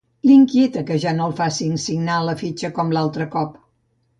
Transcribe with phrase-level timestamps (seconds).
[0.27, 3.65] L'inquieta que ja no el facin signar a la fitxa com l'altre cop.